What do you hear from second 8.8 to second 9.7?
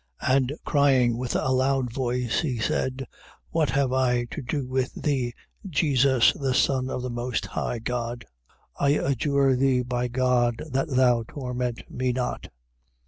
adjure